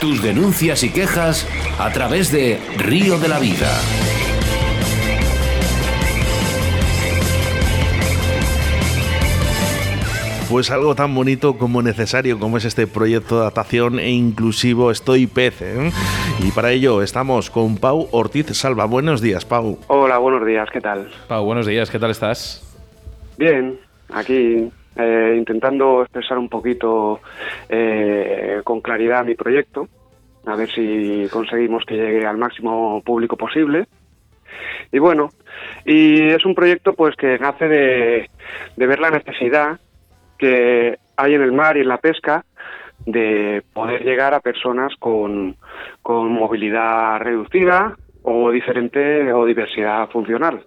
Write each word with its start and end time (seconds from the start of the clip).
Tus 0.00 0.22
denuncias 0.22 0.82
y 0.82 0.90
quejas 0.90 1.46
a 1.78 1.92
través 1.92 2.32
de 2.32 2.58
Río 2.78 3.18
de 3.18 3.28
la 3.28 3.38
Vida. 3.38 3.68
Pues 10.50 10.70
algo 10.70 10.94
tan 10.94 11.14
bonito 11.14 11.58
como 11.58 11.82
necesario 11.82 12.38
como 12.38 12.56
es 12.56 12.64
este 12.64 12.86
proyecto 12.86 13.34
de 13.34 13.40
adaptación 13.42 13.98
e 13.98 14.08
inclusivo 14.08 14.90
Estoy 14.90 15.26
Pez. 15.26 15.60
¿eh? 15.60 15.92
Y 16.42 16.50
para 16.52 16.72
ello 16.72 17.02
estamos 17.02 17.50
con 17.50 17.76
Pau 17.76 18.08
Ortiz 18.10 18.46
Salva. 18.56 18.86
Buenos 18.86 19.20
días, 19.20 19.44
Pau. 19.44 19.78
Hola, 19.88 20.16
buenos 20.16 20.46
días, 20.46 20.70
¿qué 20.72 20.80
tal? 20.80 21.10
Pau, 21.28 21.44
buenos 21.44 21.66
días, 21.66 21.90
¿qué 21.90 21.98
tal 21.98 22.10
estás? 22.10 22.66
Bien, 23.36 23.78
aquí 24.14 24.70
eh, 24.96 25.34
intentando 25.36 26.02
expresar 26.02 26.36
un 26.36 26.48
poquito 26.48 27.20
eh, 27.68 28.60
con 28.64 28.80
claridad 28.80 29.24
mi 29.24 29.34
proyecto, 29.34 29.88
a 30.46 30.56
ver 30.56 30.70
si 30.70 31.26
conseguimos 31.30 31.84
que 31.84 31.96
llegue 31.96 32.26
al 32.26 32.38
máximo 32.38 33.02
público 33.04 33.36
posible. 33.36 33.86
Y 34.92 34.98
bueno, 34.98 35.30
y 35.84 36.20
es 36.30 36.44
un 36.44 36.54
proyecto 36.54 36.94
pues 36.94 37.14
que 37.16 37.38
nace 37.38 37.68
de, 37.68 38.30
de 38.76 38.86
ver 38.86 38.98
la 38.98 39.10
necesidad 39.10 39.78
que 40.38 40.98
hay 41.16 41.34
en 41.34 41.42
el 41.42 41.52
mar 41.52 41.76
y 41.76 41.80
en 41.80 41.88
la 41.88 41.98
pesca 41.98 42.44
de 43.06 43.62
poder 43.72 44.04
llegar 44.04 44.34
a 44.34 44.40
personas 44.40 44.92
con, 44.98 45.56
con 46.02 46.32
movilidad 46.32 47.20
reducida 47.20 47.96
o 48.22 48.50
diferente 48.50 49.32
o 49.32 49.44
diversidad 49.44 50.08
funcional. 50.10 50.64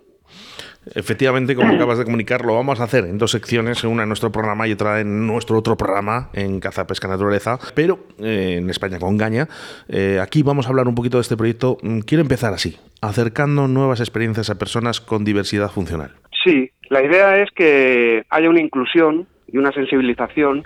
Efectivamente, 0.95 1.55
como 1.55 1.73
acabas 1.75 1.97
de 1.97 2.05
comunicar, 2.05 2.45
lo 2.45 2.55
vamos 2.55 2.79
a 2.79 2.83
hacer 2.83 3.05
en 3.05 3.17
dos 3.17 3.31
secciones, 3.31 3.83
una 3.83 4.03
en 4.03 4.09
nuestro 4.09 4.31
programa 4.31 4.67
y 4.67 4.73
otra 4.73 4.99
en 4.99 5.27
nuestro 5.27 5.57
otro 5.57 5.77
programa, 5.77 6.29
en 6.33 6.59
Caza, 6.59 6.87
Pesca, 6.87 7.07
Naturaleza, 7.07 7.57
pero 7.75 7.99
eh, 8.19 8.57
en 8.59 8.69
España 8.69 8.99
con 8.99 9.17
Gaña. 9.17 9.47
Eh, 9.87 10.19
aquí 10.21 10.43
vamos 10.43 10.65
a 10.65 10.69
hablar 10.69 10.87
un 10.87 10.95
poquito 10.95 11.17
de 11.17 11.21
este 11.21 11.37
proyecto. 11.37 11.77
Mm, 11.81 11.99
quiero 11.99 12.21
empezar 12.21 12.53
así, 12.53 12.77
acercando 13.01 13.67
nuevas 13.67 13.99
experiencias 13.99 14.49
a 14.49 14.57
personas 14.57 15.01
con 15.01 15.23
diversidad 15.23 15.69
funcional. 15.69 16.11
Sí, 16.43 16.71
la 16.89 17.03
idea 17.03 17.41
es 17.41 17.49
que 17.51 18.23
haya 18.29 18.49
una 18.49 18.59
inclusión 18.59 19.27
y 19.47 19.57
una 19.57 19.71
sensibilización 19.71 20.63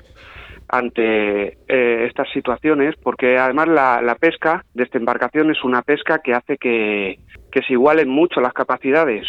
ante 0.69 1.57
eh, 1.67 2.05
estas 2.07 2.29
situaciones, 2.33 2.95
porque 3.01 3.37
además 3.37 3.67
la, 3.69 4.01
la, 4.01 4.15
pesca 4.15 4.65
de 4.73 4.83
esta 4.83 4.97
embarcación 4.97 5.49
es 5.49 5.63
una 5.63 5.81
pesca 5.81 6.19
que 6.19 6.33
hace 6.33 6.57
que, 6.57 7.19
que 7.51 7.61
se 7.61 7.73
igualen 7.73 8.09
mucho 8.09 8.41
las 8.41 8.53
capacidades, 8.53 9.25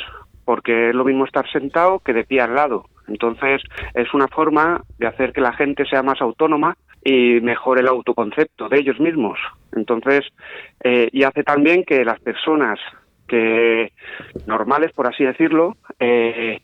porque 0.49 0.89
es 0.89 0.95
lo 0.95 1.05
mismo 1.05 1.27
estar 1.27 1.47
sentado 1.51 1.99
que 1.99 2.15
de 2.15 2.25
pie 2.25 2.41
al 2.41 2.55
lado. 2.55 2.87
Entonces 3.07 3.61
es 3.93 4.15
una 4.15 4.29
forma 4.29 4.81
de 4.97 5.07
hacer 5.07 5.35
que 5.35 5.43
la 5.43 5.53
gente 5.53 5.85
sea 5.85 6.03
más 6.03 6.23
autónoma 6.23 6.75
y 7.05 7.39
mejore 7.43 7.83
el 7.83 7.89
autoconcepto 7.89 8.71
de 8.71 8.79
ellos 8.79 8.99
mismos. 8.99 9.39
Entonces, 9.77 10.25
eh, 10.83 11.11
y 11.13 11.25
hace 11.25 11.43
también 11.45 11.85
que 11.85 12.03
las 12.03 12.19
personas 12.21 12.79
que 13.27 13.93
normales, 14.47 14.93
por 14.93 15.07
así 15.07 15.23
decirlo, 15.23 15.77
eh, 16.01 16.63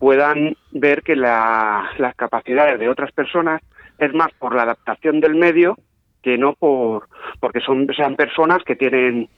puedan 0.00 0.56
ver 0.72 1.02
que 1.04 1.14
la, 1.14 1.88
las 1.98 2.16
capacidades 2.16 2.80
de 2.80 2.88
otras 2.88 3.12
personas 3.12 3.62
es 4.00 4.12
más 4.12 4.32
por 4.40 4.56
la 4.56 4.64
adaptación 4.64 5.20
del 5.20 5.36
medio 5.36 5.76
que 6.20 6.36
no 6.36 6.54
por 6.54 7.06
porque 7.38 7.60
son 7.60 7.86
sean 7.94 8.16
personas 8.16 8.58
que 8.64 8.74
tienen 8.74 9.28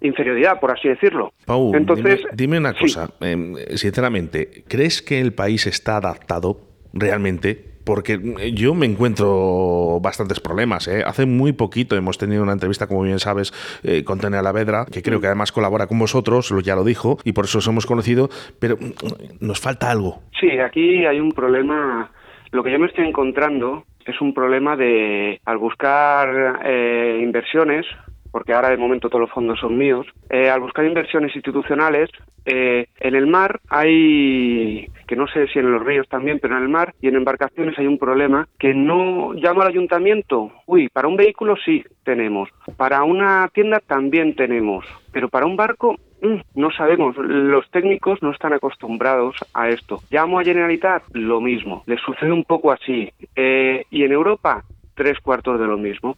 inferioridad, 0.00 0.60
por 0.60 0.70
así 0.70 0.88
decirlo. 0.88 1.32
Pau, 1.44 1.74
Entonces, 1.74 2.20
dime, 2.32 2.58
una 2.58 2.74
cosa, 2.74 3.10
eh, 3.20 3.76
sinceramente, 3.76 4.64
¿crees 4.68 5.02
que 5.02 5.20
el 5.20 5.32
país 5.32 5.66
está 5.66 5.96
adaptado 5.96 6.60
realmente 6.92 7.68
porque 7.88 8.20
yo 8.52 8.74
me 8.74 8.84
encuentro 8.84 9.98
bastantes 10.02 10.40
problemas. 10.40 10.86
¿eh? 10.88 11.02
Hace 11.06 11.24
muy 11.24 11.54
poquito 11.54 11.96
hemos 11.96 12.18
tenido 12.18 12.42
una 12.42 12.52
entrevista, 12.52 12.86
como 12.86 13.00
bien 13.00 13.18
sabes, 13.18 13.50
eh, 13.82 14.04
con 14.04 14.20
Tania 14.20 14.42
Lavedra, 14.42 14.84
que 14.92 15.00
creo 15.00 15.22
que 15.22 15.26
además 15.26 15.52
colabora 15.52 15.86
con 15.86 15.98
vosotros, 15.98 16.52
ya 16.62 16.76
lo 16.76 16.84
dijo, 16.84 17.16
y 17.24 17.32
por 17.32 17.46
eso 17.46 17.60
os 17.60 17.66
hemos 17.66 17.86
conocido, 17.86 18.28
pero 18.60 18.76
mm, 18.76 19.40
nos 19.40 19.58
falta 19.58 19.90
algo. 19.90 20.20
Sí, 20.38 20.50
aquí 20.58 21.06
hay 21.06 21.18
un 21.18 21.32
problema. 21.32 22.12
Lo 22.52 22.62
que 22.62 22.72
yo 22.72 22.78
me 22.78 22.88
estoy 22.88 23.06
encontrando 23.06 23.84
es 24.04 24.20
un 24.20 24.34
problema 24.34 24.76
de, 24.76 25.40
al 25.46 25.56
buscar 25.56 26.60
eh, 26.66 27.20
inversiones, 27.22 27.86
porque 28.30 28.52
ahora 28.52 28.70
de 28.70 28.76
momento 28.76 29.08
todos 29.08 29.22
los 29.22 29.30
fondos 29.30 29.58
son 29.60 29.76
míos, 29.76 30.06
eh, 30.30 30.50
al 30.50 30.60
buscar 30.60 30.84
inversiones 30.84 31.34
institucionales, 31.34 32.10
eh, 32.50 32.86
en 33.00 33.14
el 33.14 33.26
mar 33.26 33.60
hay, 33.68 34.86
que 35.06 35.16
no 35.16 35.26
sé 35.28 35.48
si 35.48 35.58
en 35.58 35.70
los 35.70 35.84
ríos 35.84 36.08
también, 36.08 36.38
pero 36.40 36.56
en 36.56 36.62
el 36.62 36.68
mar 36.68 36.94
y 37.00 37.08
en 37.08 37.16
embarcaciones 37.16 37.78
hay 37.78 37.86
un 37.86 37.98
problema 37.98 38.48
que 38.58 38.72
no 38.72 39.34
llama 39.34 39.62
al 39.62 39.68
ayuntamiento. 39.68 40.50
Uy, 40.66 40.88
para 40.88 41.08
un 41.08 41.16
vehículo 41.16 41.56
sí 41.62 41.84
tenemos, 42.04 42.48
para 42.78 43.02
una 43.04 43.48
tienda 43.52 43.80
también 43.86 44.34
tenemos, 44.34 44.86
pero 45.12 45.28
para 45.28 45.44
un 45.44 45.56
barco 45.56 45.96
mm, 46.22 46.40
no 46.54 46.70
sabemos, 46.70 47.16
los 47.18 47.70
técnicos 47.70 48.22
no 48.22 48.30
están 48.30 48.54
acostumbrados 48.54 49.36
a 49.52 49.68
esto. 49.68 50.00
Llamo 50.10 50.38
a 50.38 50.44
Generalitat, 50.44 51.02
lo 51.12 51.42
mismo, 51.42 51.82
les 51.86 52.00
sucede 52.00 52.32
un 52.32 52.44
poco 52.44 52.72
así. 52.72 53.10
Eh, 53.36 53.84
y 53.90 54.04
en 54.04 54.12
Europa, 54.12 54.64
tres 54.94 55.18
cuartos 55.20 55.60
de 55.60 55.66
lo 55.66 55.76
mismo. 55.76 56.16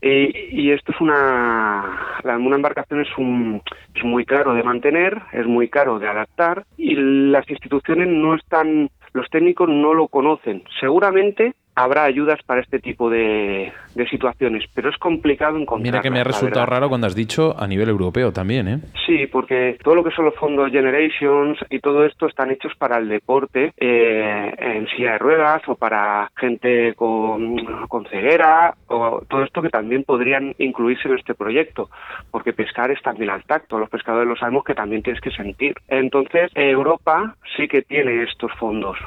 Y 0.00 0.70
esto 0.70 0.92
es 0.92 1.00
una, 1.00 2.18
una 2.24 2.56
embarcación 2.56 3.00
es, 3.00 3.08
un, 3.16 3.62
es 3.94 4.04
muy 4.04 4.24
caro 4.24 4.54
de 4.54 4.62
mantener, 4.62 5.20
es 5.32 5.46
muy 5.46 5.68
caro 5.68 5.98
de 5.98 6.08
adaptar 6.08 6.64
y 6.76 6.94
las 6.94 7.48
instituciones 7.48 8.08
no 8.08 8.34
están, 8.34 8.90
los 9.12 9.28
técnicos 9.30 9.68
no 9.68 9.94
lo 9.94 10.08
conocen. 10.08 10.64
Seguramente 10.80 11.54
habrá 11.74 12.04
ayudas 12.04 12.40
para 12.44 12.60
este 12.60 12.78
tipo 12.78 13.08
de, 13.10 13.72
situaciones, 14.10 14.64
pero 14.74 14.90
es 14.90 14.96
complicado 14.96 15.56
encontrar. 15.56 15.92
Mira 15.92 16.02
que 16.02 16.10
me 16.10 16.20
ha 16.20 16.24
resultado 16.24 16.66
raro 16.66 16.88
cuando 16.88 17.06
has 17.06 17.14
dicho 17.14 17.54
a 17.58 17.66
nivel 17.66 17.88
europeo 17.88 18.32
también, 18.32 18.68
¿eh? 18.68 18.78
Sí, 19.06 19.26
porque 19.26 19.78
todo 19.82 19.94
lo 19.94 20.04
que 20.04 20.10
son 20.10 20.24
los 20.24 20.34
fondos 20.34 20.70
Generations 20.70 21.58
y 21.70 21.78
todo 21.78 22.04
esto 22.04 22.26
están 22.26 22.50
hechos 22.50 22.72
para 22.76 22.98
el 22.98 23.08
deporte 23.08 23.72
eh, 23.76 24.54
en 24.58 24.86
silla 24.88 25.12
de 25.12 25.18
ruedas 25.18 25.62
o 25.66 25.76
para 25.76 26.30
gente 26.36 26.94
con, 26.94 27.56
con 27.88 28.04
ceguera 28.06 28.74
o 28.88 29.22
todo 29.28 29.44
esto 29.44 29.62
que 29.62 29.70
también 29.70 30.04
podrían 30.04 30.54
incluirse 30.58 31.08
en 31.08 31.18
este 31.18 31.34
proyecto, 31.34 31.88
porque 32.30 32.52
pescar 32.52 32.90
es 32.90 33.00
también 33.02 33.30
al 33.30 33.44
tacto, 33.44 33.78
los 33.78 33.90
pescadores 33.90 34.28
lo 34.28 34.36
sabemos 34.36 34.64
que 34.64 34.74
también 34.74 35.02
tienes 35.02 35.22
que 35.22 35.30
sentir. 35.30 35.74
Entonces, 35.88 36.50
Europa 36.54 37.36
sí 37.56 37.68
que 37.68 37.82
tiene 37.82 38.24
estos 38.24 38.52
fondos, 38.58 38.98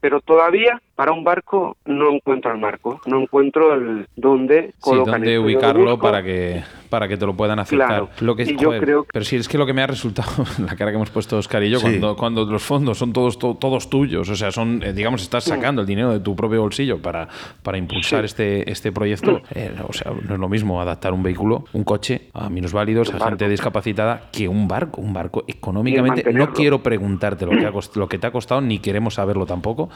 pero 0.00 0.20
todavía 0.20 0.80
para 0.94 1.12
un 1.12 1.24
barco 1.24 1.76
no 1.84 2.10
encuentro 2.10 2.52
el 2.52 2.58
marco, 2.58 3.00
no 3.06 3.20
encuentro 3.20 3.74
el 3.74 4.06
dónde 4.16 4.72
colocar 4.80 5.14
sí, 5.14 5.20
dónde 5.20 5.38
ubicarlo 5.38 5.98
para 5.98 6.22
que 6.22 6.62
para 6.94 7.08
que 7.08 7.16
te 7.16 7.26
lo 7.26 7.34
puedan 7.34 7.58
aceptar. 7.58 8.06
Lo 8.20 8.36
que, 8.36 8.54
yo 8.56 8.70
creo 8.78 9.04
Pero 9.12 9.24
sí, 9.24 9.34
es 9.34 9.48
que 9.48 9.58
lo 9.58 9.66
que 9.66 9.72
me 9.72 9.82
ha 9.82 9.86
resultado, 9.88 10.30
la 10.64 10.76
cara 10.76 10.92
que 10.92 10.94
hemos 10.94 11.10
puesto 11.10 11.36
Oscar 11.36 11.64
y 11.64 11.70
yo, 11.70 11.80
cuando, 11.80 12.14
cuando 12.14 12.44
los 12.44 12.62
fondos 12.62 12.98
son 12.98 13.12
todos 13.12 13.36
todos 13.36 13.90
tuyos, 13.90 14.28
o 14.28 14.36
sea, 14.36 14.52
son, 14.52 14.80
eh, 14.80 14.92
digamos, 14.92 15.20
estás 15.22 15.42
sacando 15.42 15.80
el 15.80 15.88
dinero 15.88 16.12
de 16.12 16.20
tu 16.20 16.36
propio 16.36 16.60
bolsillo 16.60 17.02
para, 17.02 17.26
para 17.64 17.78
impulsar 17.78 18.24
este, 18.24 18.70
este 18.70 18.92
proyecto, 18.92 19.42
eh, 19.56 19.74
o 19.88 19.92
sea, 19.92 20.12
no 20.12 20.34
es 20.34 20.40
lo 20.40 20.48
mismo 20.48 20.80
adaptar 20.80 21.12
un 21.12 21.24
vehículo, 21.24 21.64
un 21.72 21.82
coche 21.82 22.28
a 22.32 22.48
minusválidos, 22.48 23.12
a 23.12 23.18
gente 23.28 23.48
discapacitada, 23.48 24.28
que 24.30 24.46
un 24.46 24.68
barco. 24.68 25.00
Un 25.00 25.12
barco 25.12 25.42
económicamente, 25.48 26.32
no 26.32 26.52
quiero 26.52 26.80
preguntarte 26.80 27.44
lo 27.44 27.50
que, 27.50 27.66
ha 27.66 27.72
lo 27.98 28.08
que 28.08 28.18
te 28.18 28.26
ha 28.28 28.30
costado, 28.30 28.60
ni 28.60 28.78
queremos 28.78 29.14
saberlo 29.14 29.46
tampoco, 29.46 29.88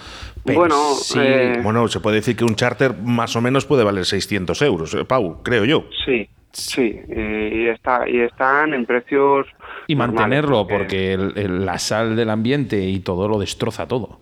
pero 0.45 0.59
bueno, 0.59 0.88
sí. 0.95 1.19
Eh, 1.21 1.61
bueno, 1.63 1.89
se 1.89 2.01
puede 2.01 2.17
decir 2.17 2.37
que 2.37 2.45
un 2.45 2.55
charter 2.55 2.97
más 2.97 3.35
o 3.37 3.41
menos 3.41 3.67
puede 3.67 3.85
valer 3.85 4.05
600 4.05 4.61
euros, 4.63 4.97
Pau, 5.07 5.43
creo 5.43 5.65
yo. 5.65 5.85
Sí, 6.05 6.29
Sí, 6.53 7.01
y, 7.09 7.69
está, 7.69 8.09
y 8.09 8.21
están 8.21 8.75
en 8.75 8.87
precios. 8.87 9.47
Y 9.87 9.95
mantenerlo, 9.95 10.67
porque, 10.67 11.17
la 11.17 11.79
sal 11.79 12.17
del 12.17 12.31
ambiente 12.31 12.81
y 12.81 13.01
todo 13.01 13.29
lo 13.29 13.39
destroza 13.39 13.87
todo. 13.87 14.19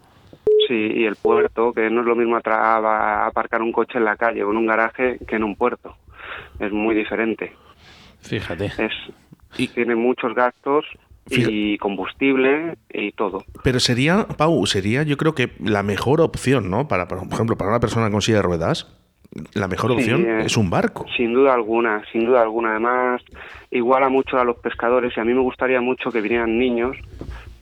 Sí, 0.69 0.75
y 0.75 1.05
el 1.05 1.17
puerto, 1.17 1.73
que 1.73 1.89
no 1.89 2.01
es 2.01 2.07
lo 2.07 2.17
mismo 2.17 2.37
aparcar 2.37 3.63
un 3.63 3.73
coche 3.73 3.99
en 3.99 4.05
la 4.05 4.17
calle 4.17 4.43
o 4.43 4.51
en 4.51 4.57
un 4.57 4.67
garaje 4.67 5.19
que 5.27 5.37
en 5.37 5.45
un 5.45 5.57
puerto. 5.57 5.97
Es 6.59 6.73
muy 6.73 6.95
diferente. 6.95 7.53
Fíjate. 8.21 8.67
Es, 8.67 8.93
y, 9.57 9.69
tiene 9.69 9.95
muchos 9.95 10.35
gastos 10.35 10.85
y 11.29 11.79
combustible 11.79 12.77
y 12.93 13.13
todo. 13.13 13.45
Pero 13.63 13.81
sería, 13.81 14.27
Pau, 14.37 14.67
sería 14.67 15.03
yo 15.03 15.17
creo 15.17 15.35
que 15.35 15.51
la 15.63 15.83
mejor 15.83 16.21
opción, 16.21 16.71
¿no? 16.71 16.89
Para, 16.89 17.09
por 17.09 17.19
ejemplo, 17.19 17.57
para 17.57 17.71
una 17.71 17.81
persona 17.81 18.11
con 18.11 18.23
silla 18.23 18.39
de 18.39 18.43
ruedas, 18.43 18.87
la 19.55 19.69
mejor 19.69 19.93
opción 19.93 20.25
eh, 20.25 20.45
es 20.45 20.57
un 20.57 20.71
barco. 20.71 21.07
Sin 21.17 21.35
duda 21.35 21.55
alguna, 21.55 22.03
sin 22.13 22.25
duda 22.27 22.43
alguna. 22.43 22.71
Además, 22.71 23.23
iguala 23.71 24.09
mucho 24.09 24.39
a 24.39 24.45
los 24.45 24.57
pescadores 24.59 25.13
y 25.17 25.21
a 25.21 25.25
mí 25.25 25.35
me 25.35 25.41
gustaría 25.41 25.81
mucho 25.81 26.11
que 26.11 26.21
vinieran 26.21 26.59
niños 26.59 26.97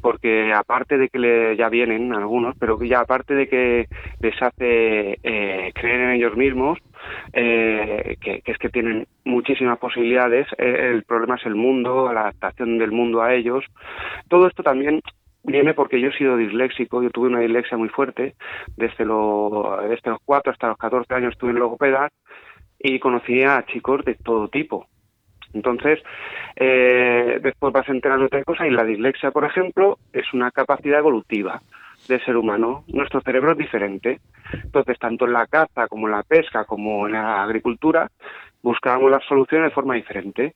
porque 0.04 0.52
aparte 0.52 0.98
de 0.98 1.08
que 1.08 1.18
le, 1.18 1.56
ya 1.56 1.70
vienen 1.70 2.12
algunos, 2.12 2.54
pero 2.58 2.78
que 2.78 2.88
ya 2.88 3.00
aparte 3.00 3.34
de 3.34 3.48
que 3.48 3.88
les 4.20 4.34
hace 4.42 5.18
eh, 5.22 5.72
creer 5.74 6.00
en 6.02 6.10
ellos 6.10 6.36
mismos, 6.36 6.78
eh, 7.32 8.16
que, 8.20 8.42
es 8.44 8.58
que 8.58 8.68
tienen 8.68 9.06
muchísimas 9.24 9.78
posibilidades, 9.78 10.46
el 10.58 11.04
problema 11.04 11.36
es 11.36 11.46
el 11.46 11.54
mundo, 11.54 12.12
la 12.12 12.22
adaptación 12.22 12.78
del 12.78 12.92
mundo 12.92 13.22
a 13.22 13.34
ellos. 13.34 13.64
Todo 14.28 14.46
esto 14.46 14.62
también 14.62 15.00
viene 15.44 15.74
porque 15.74 16.00
yo 16.00 16.08
he 16.08 16.18
sido 16.18 16.36
disléxico, 16.36 17.02
yo 17.02 17.10
tuve 17.10 17.28
una 17.28 17.40
dislexia 17.40 17.76
muy 17.76 17.88
fuerte, 17.88 18.34
desde, 18.76 19.04
lo, 19.04 19.78
desde 19.88 20.10
los 20.10 20.20
4 20.24 20.52
hasta 20.52 20.68
los 20.68 20.78
14 20.78 21.14
años 21.14 21.32
estuve 21.32 21.50
en 21.50 21.58
logopedas 21.58 22.10
y 22.78 22.98
conocí 22.98 23.42
a 23.42 23.64
chicos 23.66 24.04
de 24.04 24.14
todo 24.14 24.48
tipo. 24.48 24.86
Entonces, 25.52 26.00
eh, 26.56 27.38
después 27.40 27.72
vas 27.72 27.88
enterando 27.88 28.26
otra 28.26 28.42
cosa 28.42 28.66
y 28.66 28.70
la 28.70 28.84
dislexia, 28.84 29.30
por 29.30 29.44
ejemplo, 29.44 29.98
es 30.12 30.32
una 30.32 30.50
capacidad 30.50 30.98
evolutiva 30.98 31.62
del 32.08 32.24
ser 32.24 32.36
humano. 32.36 32.84
Nuestro 32.88 33.20
cerebro 33.20 33.52
es 33.52 33.58
diferente. 33.58 34.20
Entonces, 34.52 34.98
tanto 34.98 35.26
en 35.26 35.32
la 35.32 35.46
caza 35.46 35.88
como 35.88 36.06
en 36.06 36.12
la 36.12 36.22
pesca 36.22 36.64
como 36.64 37.06
en 37.06 37.12
la 37.12 37.42
agricultura, 37.42 38.10
buscábamos 38.62 39.10
las 39.10 39.24
soluciones 39.24 39.70
de 39.70 39.74
forma 39.74 39.94
diferente. 39.94 40.54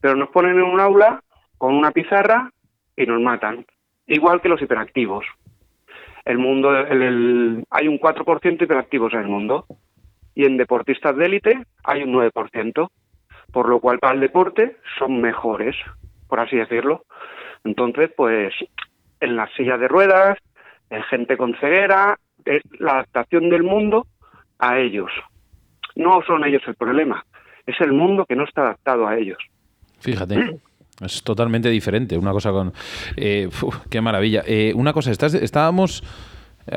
Pero 0.00 0.16
nos 0.16 0.30
ponen 0.30 0.56
en 0.56 0.64
un 0.64 0.80
aula 0.80 1.22
con 1.58 1.74
una 1.74 1.92
pizarra 1.92 2.50
y 2.96 3.06
nos 3.06 3.20
matan. 3.20 3.64
Igual 4.06 4.40
que 4.40 4.48
los 4.48 4.60
hiperactivos. 4.60 5.24
El 6.24 6.38
mundo, 6.38 6.76
el, 6.76 7.64
hay 7.70 7.88
un 7.88 7.98
4% 7.98 8.58
de 8.58 8.64
hiperactivos 8.64 9.12
en 9.14 9.20
el 9.20 9.28
mundo. 9.28 9.66
Y 10.34 10.46
en 10.46 10.56
deportistas 10.56 11.16
de 11.16 11.26
élite 11.26 11.66
hay 11.84 12.02
un 12.02 12.12
9%. 12.12 12.90
Por 13.52 13.68
lo 13.68 13.80
cual, 13.80 13.98
para 13.98 14.14
el 14.14 14.20
deporte 14.20 14.76
son 14.98 15.20
mejores, 15.20 15.76
por 16.26 16.40
así 16.40 16.56
decirlo. 16.56 17.04
Entonces, 17.64 18.10
pues, 18.16 18.52
en 19.20 19.36
las 19.36 19.52
sillas 19.52 19.78
de 19.78 19.88
ruedas, 19.88 20.38
en 20.92 21.02
gente 21.04 21.36
con 21.36 21.54
ceguera, 21.56 22.18
es 22.44 22.62
la 22.78 22.92
adaptación 22.92 23.48
del 23.48 23.62
mundo 23.62 24.06
a 24.58 24.78
ellos. 24.78 25.10
No 25.96 26.20
son 26.26 26.44
ellos 26.44 26.62
el 26.66 26.74
problema, 26.74 27.24
es 27.66 27.80
el 27.80 27.92
mundo 27.92 28.26
que 28.26 28.36
no 28.36 28.44
está 28.44 28.62
adaptado 28.62 29.06
a 29.06 29.16
ellos. 29.16 29.38
Fíjate. 30.00 30.60
Es 31.00 31.22
totalmente 31.22 31.68
diferente. 31.68 32.16
Una 32.16 32.32
cosa 32.32 32.50
con. 32.52 32.72
Eh, 33.16 33.48
¡Qué 33.90 34.00
maravilla! 34.00 34.42
Eh, 34.46 34.72
una 34.76 34.92
cosa, 34.92 35.10
estás, 35.10 35.34
estábamos 35.34 36.04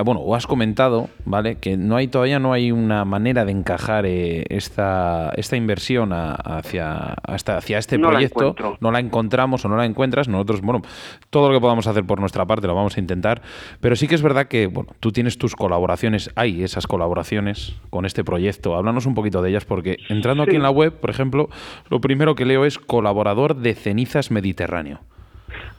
bueno, 0.03 0.21
o 0.21 0.35
has 0.35 0.47
comentado, 0.47 1.09
¿vale? 1.25 1.57
Que 1.57 1.77
no 1.77 1.95
hay 1.95 2.07
todavía 2.07 2.39
no 2.39 2.53
hay 2.53 2.71
una 2.71 3.05
manera 3.05 3.45
de 3.45 3.51
encajar 3.51 4.05
eh, 4.05 4.43
esta, 4.49 5.31
esta 5.35 5.55
inversión 5.55 6.11
hacia, 6.11 7.15
hasta, 7.23 7.57
hacia 7.57 7.77
este 7.77 7.99
proyecto. 7.99 8.55
no 8.79 8.91
la 8.91 8.99
encontramos 8.99 9.63
o 9.65 9.69
no 9.69 9.77
la 9.77 9.85
encuentras. 9.85 10.27
Nosotros, 10.27 10.61
bueno, 10.61 10.81
todo 11.29 11.49
lo 11.49 11.55
que 11.55 11.61
podamos 11.61 11.87
hacer 11.87 12.03
por 12.03 12.19
nuestra 12.19 12.45
parte 12.45 12.67
lo 12.67 12.75
vamos 12.75 12.97
a 12.97 12.99
intentar. 12.99 13.41
Pero 13.79 13.95
sí 13.95 14.07
que 14.07 14.15
es 14.15 14.21
verdad 14.21 14.47
que, 14.47 14.67
bueno, 14.67 14.91
tú 14.99 15.11
tienes 15.11 15.37
tus 15.37 15.55
colaboraciones, 15.55 16.31
hay 16.35 16.63
esas 16.63 16.87
colaboraciones 16.87 17.79
con 17.91 18.05
este 18.05 18.23
proyecto. 18.23 18.75
Háblanos 18.75 19.05
un 19.05 19.13
poquito 19.13 19.41
de 19.41 19.49
ellas, 19.49 19.65
porque 19.65 19.97
entrando 20.09 20.43
aquí 20.43 20.55
en 20.55 20.63
la 20.63 20.71
web, 20.71 20.93
por 20.99 21.09
ejemplo, 21.11 21.49
lo 21.89 22.01
primero 22.01 22.35
que 22.35 22.45
leo 22.45 22.65
es 22.65 22.79
colaborador 22.79 23.55
de 23.55 23.75
cenizas 23.75 24.31
Mediterráneo. 24.31 25.01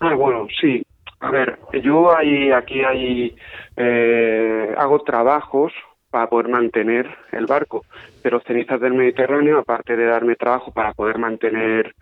Ah, 0.00 0.14
bueno, 0.14 0.46
sí. 0.60 0.85
A 1.20 1.30
ver, 1.30 1.58
yo 1.82 2.14
hay, 2.14 2.50
aquí 2.52 2.82
hay, 2.84 3.36
eh, 3.76 4.74
hago 4.76 5.00
trabajos 5.00 5.72
para 6.10 6.28
poder 6.28 6.48
mantener 6.48 7.08
el 7.32 7.46
barco, 7.46 7.84
pero 8.22 8.40
Cenizas 8.40 8.80
del 8.80 8.94
Mediterráneo, 8.94 9.58
aparte 9.58 9.96
de 9.96 10.06
darme 10.06 10.36
trabajo 10.36 10.72
para 10.72 10.92
poder 10.92 11.18
mantener 11.18 11.94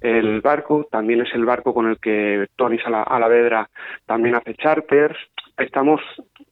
el 0.00 0.40
barco, 0.40 0.86
también 0.90 1.22
es 1.22 1.34
el 1.34 1.44
barco 1.44 1.74
con 1.74 1.88
el 1.88 1.98
que 1.98 2.46
Tony 2.56 2.78
Alavedra 2.84 3.68
también 4.06 4.36
hace 4.36 4.54
charters. 4.54 5.18
Estamos, 5.56 6.00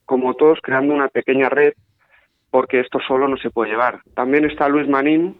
como 0.05 0.33
todos, 0.33 0.59
creando 0.61 0.93
una 0.93 1.07
pequeña 1.07 1.49
red 1.49 1.73
porque 2.49 2.79
esto 2.79 2.99
solo 3.07 3.27
no 3.27 3.37
se 3.37 3.49
puede 3.49 3.71
llevar. 3.71 4.01
También 4.15 4.45
está 4.45 4.69
Luis 4.69 4.87
Manín, 4.87 5.37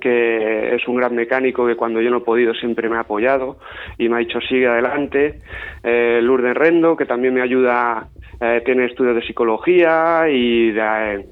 que 0.00 0.74
es 0.74 0.86
un 0.88 0.96
gran 0.96 1.14
mecánico 1.14 1.66
que 1.66 1.76
cuando 1.76 2.00
yo 2.00 2.10
no 2.10 2.18
he 2.18 2.20
podido 2.20 2.54
siempre 2.54 2.88
me 2.88 2.96
ha 2.96 3.00
apoyado 3.00 3.58
y 3.98 4.08
me 4.08 4.16
ha 4.16 4.18
dicho 4.18 4.40
sigue 4.40 4.66
adelante. 4.66 5.40
Eh, 5.82 6.20
Lourdes 6.22 6.54
Rendo, 6.54 6.96
que 6.96 7.06
también 7.06 7.34
me 7.34 7.42
ayuda, 7.42 8.08
eh, 8.40 8.62
tiene 8.64 8.86
estudios 8.86 9.14
de 9.14 9.22
psicología 9.22 10.28
y 10.28 10.72
de, 10.72 11.24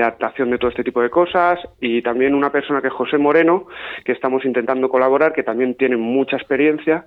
adaptación 0.00 0.50
de 0.50 0.58
todo 0.58 0.70
este 0.70 0.84
tipo 0.84 1.02
de 1.02 1.10
cosas. 1.10 1.58
Y 1.80 2.02
también 2.02 2.34
una 2.34 2.50
persona 2.50 2.80
que 2.80 2.88
es 2.88 2.94
José 2.94 3.18
Moreno, 3.18 3.66
que 4.04 4.12
estamos 4.12 4.44
intentando 4.44 4.88
colaborar, 4.88 5.32
que 5.32 5.42
también 5.42 5.74
tiene 5.74 5.96
mucha 5.96 6.36
experiencia. 6.36 7.04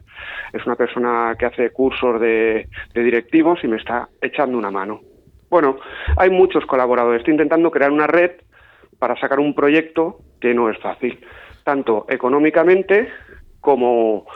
Es 0.53 0.65
una 0.65 0.75
persona 0.75 1.35
que 1.37 1.45
hace 1.45 1.71
cursos 1.71 2.19
de 2.19 2.67
directivos 2.93 3.63
y 3.63 3.67
me 3.67 3.77
está 3.77 4.07
echando 4.21 4.57
una 4.57 4.71
mano. 4.71 5.01
Bueno, 5.51 5.75
hay 6.15 6.29
muchos 6.29 6.65
colaboradores. 6.65 7.19
Estoy 7.19 7.33
intentando 7.33 7.71
crear 7.71 7.91
una 7.91 8.07
red 8.07 8.31
para 9.01 9.19
sacar 9.19 9.39
un 9.39 9.55
proyecto 9.55 10.19
que 10.39 10.53
no 10.53 10.69
es 10.69 10.77
fácil, 10.77 11.19
tanto 11.63 12.05
económicamente 12.07 13.09
como, 13.59 14.27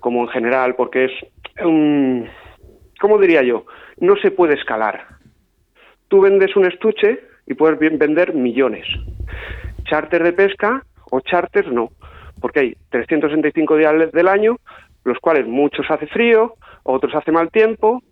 como 0.00 0.22
en 0.22 0.28
general, 0.28 0.76
porque 0.76 1.04
es 1.04 1.12
un, 1.62 2.26
¿cómo 2.98 3.18
diría 3.18 3.42
yo? 3.42 3.66
No 3.98 4.16
se 4.16 4.30
puede 4.30 4.54
escalar. 4.54 5.08
Tú 6.08 6.22
vendes 6.22 6.56
un 6.56 6.64
estuche 6.64 7.20
y 7.46 7.52
puedes 7.52 7.78
vender 7.78 8.32
millones. 8.32 8.86
Charter 9.84 10.22
de 10.22 10.32
pesca 10.32 10.82
o 11.10 11.20
charters 11.20 11.70
no, 11.70 11.90
porque 12.40 12.60
hay 12.60 12.76
365 12.88 13.76
días 13.76 14.10
del 14.10 14.28
año, 14.28 14.56
los 15.04 15.18
cuales 15.18 15.46
muchos 15.46 15.84
hace 15.90 16.06
frío, 16.06 16.54
otros 16.82 17.14
hace 17.14 17.30
mal 17.30 17.50
tiempo 17.50 18.02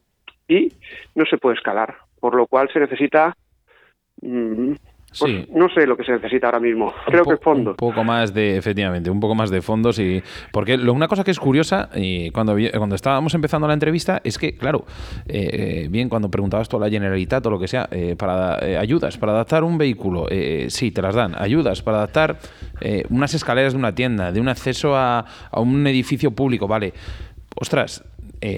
y 0.46 0.74
no 1.14 1.24
se 1.24 1.38
puede 1.38 1.56
escalar, 1.56 1.96
por 2.20 2.34
lo 2.34 2.46
cual 2.46 2.68
se 2.70 2.80
necesita 2.80 3.34
mm, 4.20 4.74
pues 5.18 5.48
no 5.50 5.68
sé 5.70 5.86
lo 5.86 5.96
que 5.96 6.04
se 6.04 6.12
necesita 6.12 6.46
ahora 6.46 6.60
mismo. 6.60 6.92
Creo 7.06 7.24
que 7.24 7.36
fondos. 7.36 7.72
Un 7.72 7.76
poco 7.76 8.04
más 8.04 8.32
de, 8.32 8.56
efectivamente, 8.56 9.10
un 9.10 9.18
poco 9.18 9.34
más 9.34 9.50
de 9.50 9.60
fondos 9.60 9.98
y 9.98 10.22
porque 10.52 10.76
una 10.76 11.08
cosa 11.08 11.24
que 11.24 11.32
es 11.32 11.40
curiosa 11.40 11.88
y 11.94 12.30
cuando 12.30 12.56
cuando 12.76 12.94
estábamos 12.94 13.34
empezando 13.34 13.66
la 13.66 13.74
entrevista 13.74 14.20
es 14.22 14.38
que 14.38 14.56
claro, 14.56 14.84
eh, 15.26 15.88
bien 15.90 16.08
cuando 16.08 16.30
preguntabas 16.30 16.68
tú 16.68 16.76
a 16.76 16.80
la 16.80 16.88
Generalitat 16.88 17.44
o 17.46 17.50
lo 17.50 17.58
que 17.58 17.66
sea 17.66 17.88
eh, 17.90 18.14
para 18.16 18.58
eh, 18.60 18.76
ayudas 18.76 19.18
para 19.18 19.32
adaptar 19.32 19.64
un 19.64 19.78
vehículo, 19.78 20.26
sí 20.68 20.92
te 20.92 21.02
las 21.02 21.14
dan. 21.14 21.34
Ayudas 21.36 21.82
para 21.82 21.98
adaptar 21.98 22.36
unas 23.08 23.34
escaleras 23.34 23.72
de 23.72 23.78
una 23.78 23.94
tienda, 23.94 24.32
de 24.32 24.40
un 24.40 24.48
acceso 24.48 24.96
a, 24.96 25.24
a 25.50 25.60
un 25.60 25.86
edificio 25.86 26.30
público, 26.30 26.68
vale. 26.68 26.92
Ostras, 27.56 28.04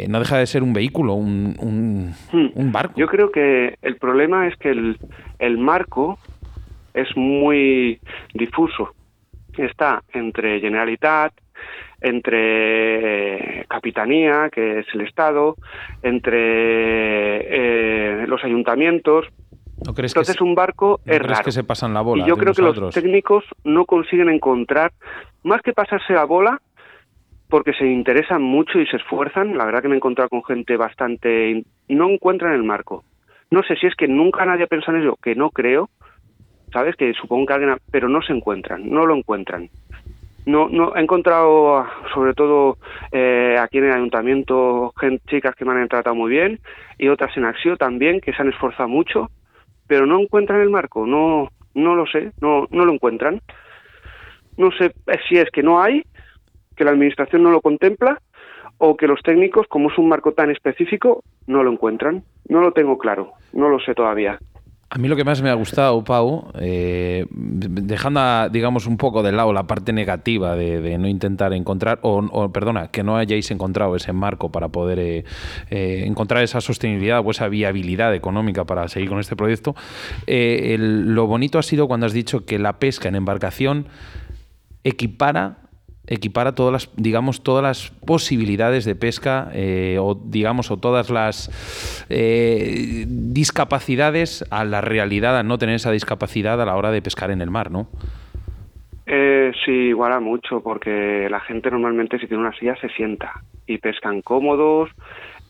no 0.08 0.18
deja 0.18 0.38
de 0.38 0.46
ser 0.46 0.62
un 0.62 0.72
vehículo, 0.72 1.14
un, 1.14 1.56
un, 1.58 2.14
hmm. 2.32 2.50
un, 2.54 2.72
barco. 2.72 2.94
Yo 2.96 3.06
creo 3.06 3.32
que 3.32 3.76
el 3.82 3.96
problema 3.96 4.46
es 4.46 4.56
que 4.56 4.70
el, 4.70 4.98
el 5.38 5.58
marco 5.58 6.18
es 6.94 7.08
muy 7.16 8.00
difuso. 8.34 8.94
Está 9.56 10.02
entre 10.12 10.60
Generalitat, 10.60 11.32
entre 12.00 13.64
Capitanía, 13.68 14.48
que 14.50 14.80
es 14.80 14.86
el 14.94 15.02
Estado, 15.02 15.56
entre 16.02 18.22
eh, 18.22 18.26
los 18.26 18.42
ayuntamientos. 18.44 19.26
¿No 19.84 19.94
crees 19.94 20.12
Entonces 20.12 20.40
un 20.40 20.54
barco 20.54 21.00
es 21.04 21.20
raro. 21.20 21.44
que 21.44 21.52
se 21.52 21.64
pasan 21.64 21.92
la 21.92 22.02
bola. 22.02 22.24
Y 22.24 22.28
yo 22.28 22.36
creo 22.36 22.54
que 22.54 22.62
los 22.62 22.94
técnicos 22.94 23.44
no 23.64 23.84
consiguen 23.84 24.28
encontrar, 24.28 24.92
más 25.42 25.60
que 25.62 25.72
pasarse 25.72 26.12
la 26.12 26.24
bola, 26.24 26.60
porque 27.48 27.72
se 27.74 27.86
interesan 27.86 28.42
mucho 28.42 28.78
y 28.78 28.86
se 28.86 28.96
esfuerzan. 28.96 29.58
La 29.58 29.64
verdad 29.64 29.82
que 29.82 29.88
me 29.88 29.94
he 29.94 29.98
encontrado 29.98 30.30
con 30.30 30.44
gente 30.44 30.76
bastante... 30.76 31.64
No 31.88 32.08
encuentran 32.08 32.54
el 32.54 32.62
marco. 32.62 33.04
No 33.50 33.62
sé 33.62 33.76
si 33.76 33.86
es 33.86 33.94
que 33.94 34.08
nunca 34.08 34.46
nadie 34.46 34.64
ha 34.64 34.68
pensado 34.68 34.96
en 34.96 35.02
ello, 35.02 35.16
que 35.22 35.34
no 35.34 35.50
creo, 35.50 35.90
¿sabes? 36.72 36.96
Que 36.96 37.12
supongo 37.14 37.46
que 37.46 37.52
alguien, 37.54 37.76
pero 37.90 38.08
no 38.08 38.22
se 38.22 38.32
encuentran, 38.32 38.88
no 38.88 39.06
lo 39.06 39.14
encuentran. 39.14 39.68
No, 40.44 40.68
no 40.68 40.96
he 40.96 41.00
encontrado, 41.00 41.86
sobre 42.12 42.34
todo 42.34 42.76
eh, 43.12 43.56
aquí 43.60 43.78
en 43.78 43.84
el 43.84 43.92
ayuntamiento, 43.92 44.92
gente, 44.98 45.22
chicas 45.28 45.54
que 45.54 45.64
me 45.64 45.72
han 45.72 45.88
tratado 45.88 46.16
muy 46.16 46.30
bien 46.30 46.58
y 46.98 47.08
otras 47.08 47.36
en 47.36 47.44
Axio 47.44 47.76
también 47.76 48.20
que 48.20 48.32
se 48.32 48.42
han 48.42 48.48
esforzado 48.48 48.88
mucho, 48.88 49.30
pero 49.86 50.04
no 50.04 50.18
encuentran 50.18 50.60
el 50.60 50.70
marco, 50.70 51.06
no, 51.06 51.48
no 51.74 51.94
lo 51.94 52.06
sé, 52.06 52.32
no, 52.40 52.66
no 52.70 52.84
lo 52.84 52.92
encuentran. 52.92 53.40
No 54.56 54.70
sé 54.72 54.92
si 55.28 55.38
es 55.38 55.48
que 55.50 55.62
no 55.62 55.80
hay, 55.80 56.02
que 56.76 56.84
la 56.84 56.90
administración 56.90 57.42
no 57.44 57.50
lo 57.50 57.60
contempla 57.60 58.20
o 58.78 58.96
que 58.96 59.06
los 59.06 59.22
técnicos, 59.22 59.68
como 59.68 59.90
es 59.90 59.98
un 59.98 60.08
marco 60.08 60.32
tan 60.32 60.50
específico, 60.50 61.22
no 61.46 61.62
lo 61.62 61.70
encuentran. 61.70 62.24
No 62.48 62.60
lo 62.60 62.72
tengo 62.72 62.98
claro, 62.98 63.32
no 63.52 63.68
lo 63.68 63.78
sé 63.78 63.94
todavía. 63.94 64.38
A 64.94 64.98
mí 64.98 65.08
lo 65.08 65.16
que 65.16 65.24
más 65.24 65.40
me 65.40 65.48
ha 65.48 65.54
gustado, 65.54 66.04
Pau, 66.04 66.52
eh, 66.60 67.24
dejando, 67.30 68.50
digamos, 68.50 68.86
un 68.86 68.98
poco 68.98 69.22
de 69.22 69.32
lado 69.32 69.50
la 69.54 69.66
parte 69.66 69.90
negativa 69.90 70.54
de, 70.54 70.98
no 70.98 71.08
intentar 71.08 71.54
encontrar, 71.54 71.98
o, 72.02 72.52
perdona, 72.52 72.88
que 72.88 73.02
no 73.02 73.16
hayáis 73.16 73.50
encontrado 73.50 73.96
ese 73.96 74.12
marco 74.12 74.52
para 74.52 74.68
poder 74.68 74.98
eh, 74.98 75.24
eh, 75.70 76.04
encontrar 76.04 76.42
esa 76.42 76.60
sostenibilidad 76.60 77.22
o 77.24 77.30
esa 77.30 77.48
viabilidad 77.48 78.14
económica 78.14 78.66
para 78.66 78.86
seguir 78.88 79.08
con 79.08 79.18
este 79.18 79.34
proyecto, 79.34 79.74
lo 80.26 81.26
bonito 81.26 81.58
ha 81.58 81.62
sido 81.62 81.88
cuando 81.88 82.04
has 82.04 82.12
dicho 82.12 82.44
que 82.44 82.58
la 82.58 82.78
pesca 82.78 83.08
en 83.08 83.14
embarcación 83.14 83.86
equipara 84.84 85.61
equipara 86.12 86.54
todas 86.54 86.72
las, 86.72 86.90
digamos, 86.96 87.42
todas 87.42 87.62
las 87.62 87.90
posibilidades 88.06 88.84
de 88.84 88.94
pesca 88.94 89.50
eh, 89.54 89.96
o, 89.98 90.14
digamos, 90.14 90.70
o 90.70 90.76
todas 90.76 91.10
las 91.10 91.50
eh, 92.10 93.04
discapacidades 93.06 94.44
a 94.50 94.64
la 94.64 94.80
realidad, 94.80 95.38
a 95.38 95.42
no 95.42 95.58
tener 95.58 95.76
esa 95.76 95.90
discapacidad 95.90 96.60
a 96.60 96.66
la 96.66 96.76
hora 96.76 96.90
de 96.90 97.00
pescar 97.00 97.30
en 97.30 97.40
el 97.40 97.50
mar, 97.50 97.70
¿no? 97.70 97.88
Eh, 99.06 99.52
sí, 99.64 99.72
iguala 99.72 100.20
mucho, 100.20 100.62
porque 100.62 101.28
la 101.30 101.40
gente 101.40 101.70
normalmente 101.70 102.18
si 102.18 102.26
tiene 102.26 102.42
una 102.42 102.56
silla 102.56 102.76
se 102.76 102.88
sienta 102.90 103.32
y 103.66 103.78
pescan 103.78 104.22
cómodos 104.22 104.90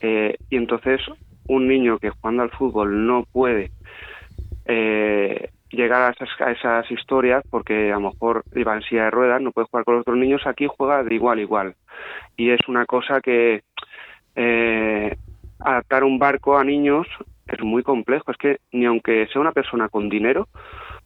eh, 0.01 0.37
y 0.49 0.55
entonces 0.55 1.01
un 1.47 1.67
niño 1.67 1.99
que 1.99 2.09
jugando 2.09 2.43
al 2.43 2.51
fútbol 2.51 3.05
no 3.05 3.25
puede 3.31 3.71
llegar 5.73 6.01
a 6.01 6.11
esas, 6.11 6.29
a 6.39 6.51
esas 6.51 6.91
historias 6.91 7.43
porque 7.49 7.91
a 7.91 7.95
lo 7.95 8.11
mejor 8.11 8.43
iba 8.55 8.75
en 8.75 8.81
silla 8.83 9.05
de 9.05 9.11
ruedas, 9.11 9.41
no 9.41 9.51
puede 9.51 9.67
jugar 9.67 9.85
con 9.85 9.95
los 9.95 10.01
otros 10.01 10.17
niños, 10.17 10.41
aquí 10.45 10.67
juega 10.67 11.03
de 11.03 11.15
igual 11.15 11.39
a 11.39 11.41
igual. 11.41 11.75
Y 12.37 12.51
es 12.51 12.59
una 12.67 12.85
cosa 12.85 13.19
que 13.21 13.63
eh, 14.35 15.15
adaptar 15.59 16.03
un 16.03 16.19
barco 16.19 16.57
a 16.57 16.63
niños 16.63 17.07
es 17.47 17.61
muy 17.61 17.83
complejo. 17.83 18.31
Es 18.31 18.37
que 18.37 18.57
ni 18.71 18.85
aunque 18.85 19.27
sea 19.27 19.41
una 19.41 19.51
persona 19.51 19.89
con 19.89 20.09
dinero, 20.09 20.47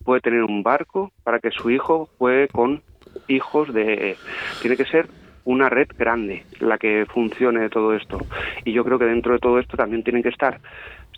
puede 0.04 0.22
tener 0.22 0.44
un 0.44 0.64
barco 0.64 1.12
para 1.24 1.40
que 1.40 1.52
su 1.52 1.70
hijo 1.70 2.10
juegue 2.18 2.48
con 2.48 2.82
hijos 3.28 3.74
de... 3.74 4.16
Tiene 4.62 4.78
que 4.78 4.86
ser 4.86 5.08
una 5.46 5.70
red 5.70 5.88
grande 5.98 6.44
la 6.60 6.78
que 6.78 7.06
funcione 7.06 7.70
todo 7.70 7.94
esto. 7.94 8.20
Y 8.66 8.74
yo 8.74 8.84
creo 8.84 9.00
que 9.00 9.06
dentro 9.06 9.34
de 9.34 9.40
todo 9.40 9.60
esto 9.60 9.78
también 9.78 10.04
tienen 10.04 10.24
que 10.24 10.30
estar 10.30 10.60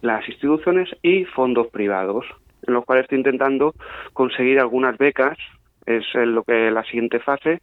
las 0.02 0.28
instituciones 0.28 0.90
y 1.02 1.26
fondos 1.26 1.68
privados, 1.68 2.26
en 2.70 2.76
los 2.76 2.86
cuales 2.86 3.04
estoy 3.04 3.18
intentando 3.18 3.74
conseguir 4.14 4.60
algunas 4.60 4.98
becas, 4.98 5.38
es 5.86 6.06
lo 6.14 6.44
que 6.44 6.72
la 6.72 6.84
siguiente 6.84 7.20
fase, 7.20 7.62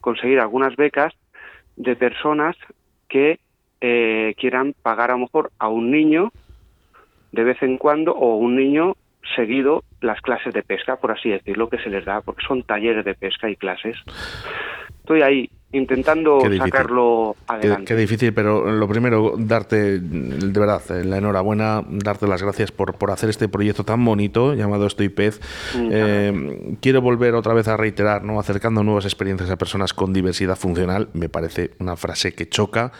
conseguir 0.00 0.40
algunas 0.40 0.76
becas 0.76 1.14
de 1.76 1.96
personas 1.96 2.56
que 3.08 3.38
eh, 3.80 4.34
quieran 4.36 4.74
pagar 4.82 5.10
a 5.10 5.14
lo 5.14 5.20
mejor 5.20 5.50
a 5.58 5.68
un 5.68 5.90
niño 5.90 6.32
de 7.32 7.44
vez 7.44 7.62
en 7.62 7.78
cuando 7.78 8.12
o 8.12 8.36
un 8.36 8.56
niño 8.56 8.96
seguido 9.36 9.84
las 10.00 10.20
clases 10.20 10.54
de 10.54 10.62
pesca, 10.62 10.96
por 10.96 11.12
así 11.12 11.28
decirlo, 11.28 11.68
que 11.68 11.78
se 11.78 11.90
les 11.90 12.04
da, 12.04 12.20
porque 12.20 12.44
son 12.46 12.62
talleres 12.62 13.04
de 13.04 13.14
pesca 13.14 13.48
y 13.48 13.56
clases. 13.56 13.96
Estoy 15.00 15.22
ahí 15.22 15.50
intentando 15.72 16.40
sacarlo 16.56 17.36
adelante. 17.46 17.84
Qué, 17.84 17.94
difícil, 17.94 18.32
pero 18.32 18.70
lo 18.70 18.88
primero, 18.88 19.34
darte, 19.36 19.98
de 19.98 20.60
verdad, 20.60 20.82
la 21.04 21.18
enhorabuena, 21.18 21.84
darte 21.88 22.26
las 22.26 22.42
gracias 22.42 22.72
por, 22.72 22.94
por 22.94 23.10
hacer 23.10 23.28
este 23.28 23.48
proyecto 23.48 23.84
tan 23.84 24.02
bonito 24.04 24.54
llamado 24.54 24.86
Estoy 24.86 25.10
Pez. 25.10 25.40
Eh, 25.76 26.76
quiero 26.80 27.02
volver 27.02 27.34
otra 27.34 27.52
vez 27.52 27.68
a 27.68 27.76
reiterar, 27.76 28.24
¿no? 28.24 28.40
acercando 28.40 28.82
nuevas 28.82 29.04
experiencias 29.04 29.50
a 29.50 29.56
personas 29.56 29.92
con 29.92 30.12
diversidad 30.12 30.56
funcional, 30.56 31.08
me 31.12 31.28
parece 31.28 31.72
una 31.78 31.96
frase 31.96 32.32
que 32.32 32.48
choca 32.48 32.92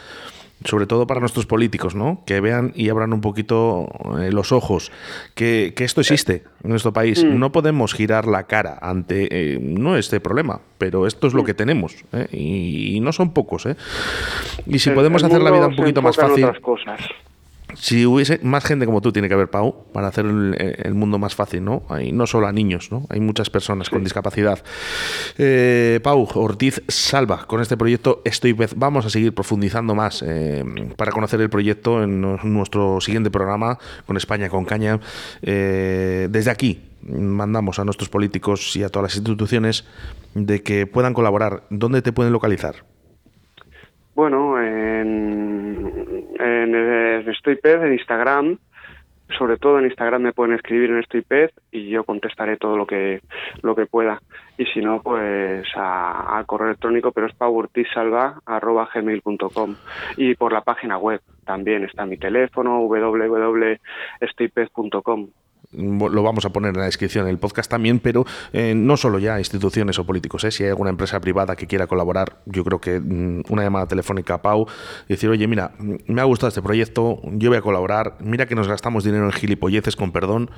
sobre 0.65 0.87
todo 0.87 1.07
para 1.07 1.21
nuestros 1.21 1.47
políticos, 1.47 1.95
¿no? 1.95 2.23
Que 2.27 2.41
vean 2.41 2.73
y 2.75 2.89
abran 2.89 3.13
un 3.13 3.21
poquito 3.21 3.89
eh, 4.21 4.33
los 4.33 4.53
ojos, 4.53 4.91
que, 5.35 5.75
esto 5.77 6.01
existe 6.01 6.45
en 6.65 6.71
nuestro 6.71 6.93
país. 6.93 7.25
Mm. 7.25 7.39
No 7.39 7.53
podemos 7.53 7.95
girar 7.95 8.27
la 8.27 8.45
cara 8.45 8.79
ante 8.81 9.29
eh, 9.31 9.59
no 9.61 9.97
este 9.97 10.21
problema, 10.21 10.61
pero 10.79 11.07
esto 11.07 11.27
es 11.27 11.35
lo 11.35 11.45
que 11.45 11.55
tenemos, 11.55 12.05
¿eh? 12.13 12.29
y, 12.33 13.01
no 13.01 13.13
son 13.13 13.33
pocos, 13.33 13.67
¿eh? 13.67 13.77
Y 14.67 14.81
si 14.81 14.91
podemos 14.91 15.23
hacer 15.23 15.41
la 15.41 15.51
vida 15.51 15.69
un 15.69 15.77
poquito 15.77 16.03
más 16.03 16.17
fácil. 16.17 16.49
cosas 16.61 17.01
si 17.81 18.07
hubiese 18.07 18.41
más 18.43 18.65
gente 18.65 18.87
como 18.87 19.01
tú, 19.01 19.13
tiene 19.13 19.29
que 19.29 19.35
haber, 19.35 19.49
Pau, 19.49 19.85
para 19.93 20.09
hacer 20.09 20.27
el, 20.27 20.95
mundo 20.95 21.19
más 21.19 21.35
fácil, 21.35 21.65
¿no? 21.65 21.83
Hay, 21.89 22.13
no 22.13 22.27
solo 22.27 22.47
a 22.47 22.53
niños, 22.53 22.91
¿no? 22.91 23.07
Hay 23.09 23.21
muchas 23.21 23.51
personas 23.51 23.89
con 23.89 24.03
discapacidad. 24.03 24.63
Eh, 25.39 26.01
Pau 26.03 26.29
Ortiz 26.35 26.83
Salva, 26.89 27.47
con 27.47 27.61
este 27.61 27.77
proyecto 27.77 28.21
Estoy 28.25 28.57
Vamos 28.77 29.07
a 29.07 29.11
seguir 29.11 29.35
profundizando 29.35 29.95
más 29.95 30.25
eh, 30.27 30.65
para 30.97 31.13
conocer 31.13 31.41
el 31.41 31.51
proyecto 31.51 32.03
en 32.03 32.21
nuestro 32.21 33.01
siguiente 33.01 33.31
programa 33.31 33.79
con 34.07 34.17
España 34.17 34.49
con 34.49 34.65
Caña. 34.65 34.99
Eh, 35.43 36.29
desde 36.31 36.51
aquí 36.51 36.83
mandamos 37.03 37.79
a 37.79 37.85
nuestros 37.85 38.09
políticos 38.09 38.75
y 38.77 38.83
a 38.83 38.89
todas 38.89 39.11
las 39.13 39.17
instituciones 39.17 39.85
de 40.35 40.63
que 40.63 40.87
puedan 40.87 41.15
colaborar. 41.15 41.63
¿Dónde 41.71 42.03
te 42.03 42.13
pueden 42.13 42.33
localizar? 42.33 42.77
Bueno, 44.19 44.61
en, 44.61 45.58
en, 46.39 46.75
en 46.75 47.35
StoyPez, 47.35 47.83
en 47.83 47.93
Instagram, 47.93 48.59
sobre 49.37 49.59
todo 49.59 49.79
en 49.79 49.85
Instagram 49.87 50.23
me 50.23 50.33
pueden 50.33 50.55
escribir 50.55 50.91
en 50.91 51.03
StoyPez 51.03 51.51
y 51.71 51.91
yo 51.91 52.05
contestaré 52.05 52.57
todo 52.57 52.79
lo 52.79 52.87
que 52.87 53.21
lo 53.63 53.75
que 53.75 53.87
pueda. 53.87 54.23
Y 54.57 54.65
si 54.67 54.81
no, 54.81 55.03
pues 55.03 55.67
al 55.75 56.47
correo 56.47 56.69
electrónico, 56.69 57.11
pero 57.13 57.27
es 57.27 57.35
powertisalva.gmail.com 57.35 59.77
y 60.17 60.35
por 60.35 60.53
la 60.53 60.63
página 60.63 60.97
web 60.99 61.21
también 61.45 61.85
está 61.85 62.07
mi 62.07 62.17
teléfono 62.17 62.81
www.stoypez.com 62.81 65.29
lo 65.73 66.23
vamos 66.23 66.45
a 66.45 66.51
poner 66.51 66.71
en 66.71 66.79
la 66.79 66.87
descripción 66.87 67.27
del 67.27 67.39
podcast 67.39 67.71
también, 67.71 67.99
pero 67.99 68.25
eh, 68.53 68.75
no 68.75 68.97
solo 68.97 69.19
ya 69.19 69.39
instituciones 69.39 69.99
o 69.99 70.07
políticos, 70.07 70.45
¿eh? 70.45 70.51
si 70.51 70.65
hay 70.65 70.71
alguna 70.71 70.91
empresa 70.91 71.21
privada 71.21 71.57
que 71.57 71.67
quiera 71.67 71.87
colaborar, 71.87 72.39
yo 72.47 72.65
creo 72.65 72.81
que 72.81 72.99
mm, 73.01 73.43
una 73.51 73.63
llamada 73.63 73.87
telefónica 73.87 74.35
a 74.35 74.43
Pau 74.43 74.67
y 75.07 75.13
decir, 75.13 75.29
oye, 75.29 75.47
mira, 75.47 75.73
me 76.07 76.21
ha 76.21 76.25
gustado 76.25 76.49
este 76.49 76.63
proyecto, 76.63 77.21
yo 77.25 77.51
voy 77.51 77.59
a 77.59 77.63
colaborar, 77.63 78.17
mira 78.21 78.47
que 78.47 78.55
nos 78.55 78.69
gastamos 78.69 79.05
dinero 79.05 79.25
en 79.25 79.33
gilipolleces, 79.33 79.95
con 79.95 80.11
perdón, 80.11 80.51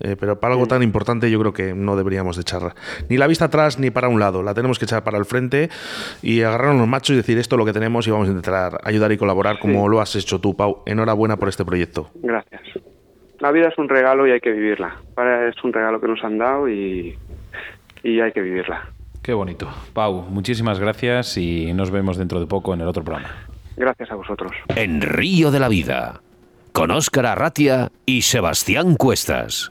eh, 0.00 0.16
pero 0.18 0.40
para 0.40 0.54
algo 0.54 0.66
tan 0.66 0.82
importante 0.82 1.30
yo 1.30 1.38
creo 1.38 1.52
que 1.52 1.74
no 1.74 1.96
deberíamos 1.96 2.36
de 2.36 2.42
echar 2.42 2.74
ni 3.08 3.16
la 3.16 3.26
vista 3.26 3.46
atrás 3.46 3.78
ni 3.78 3.90
para 3.90 4.08
un 4.08 4.18
lado, 4.18 4.42
la 4.42 4.54
tenemos 4.54 4.78
que 4.78 4.84
echar 4.84 5.04
para 5.04 5.18
el 5.18 5.24
frente 5.24 5.70
y 6.22 6.42
agarrarnos 6.42 6.80
los 6.80 6.88
machos 6.88 7.14
y 7.14 7.16
decir 7.16 7.38
esto 7.38 7.54
es 7.54 7.58
lo 7.58 7.64
que 7.64 7.72
tenemos 7.72 8.06
y 8.06 8.10
vamos 8.10 8.26
a 8.26 8.30
intentar 8.30 8.80
ayudar 8.82 9.12
y 9.12 9.16
colaborar 9.16 9.58
como 9.60 9.88
lo 9.88 10.00
has 10.00 10.16
hecho 10.16 10.40
tú, 10.40 10.56
Pau. 10.56 10.82
Enhorabuena 10.86 11.36
por 11.36 11.48
este 11.48 11.64
proyecto. 11.64 12.10
Gracias 12.14 12.65
la 13.46 13.52
vida 13.52 13.68
es 13.68 13.78
un 13.78 13.88
regalo 13.88 14.26
y 14.26 14.32
hay 14.32 14.40
que 14.40 14.50
vivirla. 14.50 14.96
Es 15.48 15.62
un 15.62 15.72
regalo 15.72 16.00
que 16.00 16.08
nos 16.08 16.22
han 16.24 16.36
dado 16.36 16.68
y, 16.68 17.16
y 18.02 18.20
hay 18.20 18.32
que 18.32 18.40
vivirla. 18.40 18.88
Qué 19.22 19.32
bonito. 19.34 19.68
Pau, 19.92 20.22
muchísimas 20.28 20.80
gracias 20.80 21.38
y 21.38 21.72
nos 21.72 21.92
vemos 21.92 22.16
dentro 22.16 22.40
de 22.40 22.46
poco 22.46 22.74
en 22.74 22.80
el 22.80 22.88
otro 22.88 23.04
programa. 23.04 23.30
Gracias 23.76 24.10
a 24.10 24.16
vosotros. 24.16 24.50
En 24.74 25.00
Río 25.00 25.52
de 25.52 25.60
la 25.60 25.68
Vida, 25.68 26.22
con 26.72 26.90
Óscar 26.90 27.26
Arratia 27.26 27.92
y 28.04 28.22
Sebastián 28.22 28.96
Cuestas. 28.96 29.64